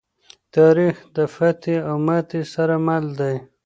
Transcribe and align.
تاریخ 0.55 0.95
د 1.15 1.17
فتحې 1.35 1.75
او 1.89 1.95
ماتې 2.07 2.41
سره 2.53 2.75
مل 2.85 3.05
دی. 3.19 3.35